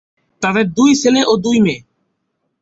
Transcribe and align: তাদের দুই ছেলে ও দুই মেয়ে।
তাদের 0.41 0.65
দুই 0.69 0.91
ছেলে 0.95 1.21
ও 1.25 1.33
দুই 1.37 1.57
মেয়ে। 1.59 1.81